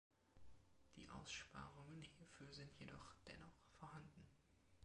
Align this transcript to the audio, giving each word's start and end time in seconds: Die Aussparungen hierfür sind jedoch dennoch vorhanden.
Die 0.95 1.07
Aussparungen 1.09 2.01
hierfür 2.01 2.51
sind 2.51 2.73
jedoch 2.79 3.13
dennoch 3.27 3.53
vorhanden. 3.77 4.25